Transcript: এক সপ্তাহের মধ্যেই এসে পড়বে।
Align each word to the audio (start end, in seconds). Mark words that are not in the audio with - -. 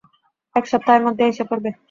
এক 0.55 0.65
সপ্তাহের 0.71 1.05
মধ্যেই 1.07 1.31
এসে 1.31 1.43
পড়বে। 1.49 1.69